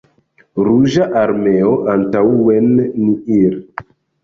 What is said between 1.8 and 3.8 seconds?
antaŭen ni ir'!